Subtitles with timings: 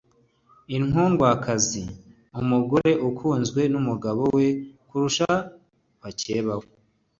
[0.77, 1.83] inkundwakazi:
[2.41, 4.47] umugore ukunzwe n’umugabo we
[4.87, 5.29] kurusha
[6.01, 6.67] bakeba be